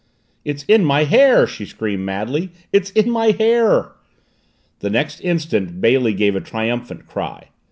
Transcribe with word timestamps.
"It's 0.43 0.63
in 0.63 0.83
my 0.83 1.03
hair!" 1.03 1.45
she 1.45 1.63
screamed 1.63 2.01
madly. 2.05 2.49
"It's 2.73 2.89
in 2.89 3.11
my 3.11 3.29
hair!" 3.37 3.91
The 4.79 4.89
next 4.89 5.19
instant 5.21 5.79
Bailey 5.79 6.15
gave 6.15 6.35
a 6.35 6.41
triumphant 6.41 7.05
cry. 7.05 7.49